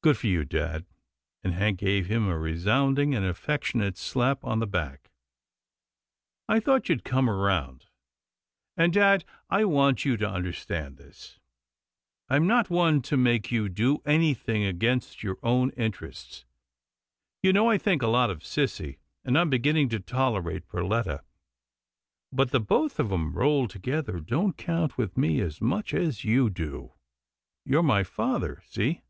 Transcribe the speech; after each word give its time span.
Good 0.00 0.16
for 0.18 0.28
you, 0.28 0.44
dad," 0.44 0.86
and 1.42 1.52
Hank 1.54 1.80
gave 1.80 2.06
him 2.06 2.28
a 2.28 2.38
re 2.38 2.56
sounding 2.56 3.16
and 3.16 3.26
affectionate 3.26 3.96
slap 3.98 4.44
on 4.44 4.60
the 4.60 4.66
back." 4.68 5.10
I 6.48 6.60
thought 6.60 6.88
you'd 6.88 7.02
come 7.02 7.28
round— 7.28 7.86
and 8.76 8.92
dad, 8.92 9.24
I 9.50 9.64
want 9.64 10.04
you 10.04 10.16
to 10.18 10.30
understand 10.30 10.98
this. 10.98 11.40
I'm 12.28 12.46
not 12.46 12.70
one 12.70 13.02
to 13.02 13.16
make 13.16 13.50
you 13.50 13.68
do 13.68 14.00
anything 14.06 14.62
against 14.62 15.24
your 15.24 15.36
own 15.42 15.70
interests. 15.70 16.44
You 17.42 17.52
know 17.52 17.68
I 17.68 17.76
think 17.76 18.00
a 18.00 18.06
lot 18.06 18.30
of 18.30 18.38
sissy, 18.44 18.98
and 19.24 19.36
I'm 19.36 19.50
beginning 19.50 19.88
to 19.88 19.98
tolerate 19.98 20.68
Perletta, 20.68 21.24
but 22.30 22.52
the 22.52 22.60
both 22.60 23.00
of 23.00 23.10
'em 23.10 23.32
rolled 23.32 23.70
together 23.70 24.20
don't 24.20 24.56
count 24.56 24.96
with 24.96 25.16
me 25.18 25.40
as 25.40 25.60
much 25.60 25.92
as 25.92 26.22
you 26.22 26.50
do. 26.50 26.92
You're 27.64 27.82
my 27.82 28.04
father— 28.04 28.62
see? 28.70 29.02